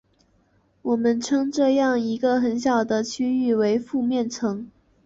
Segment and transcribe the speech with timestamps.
[0.81, 4.67] 我们称这样一个很小的区域为附面层。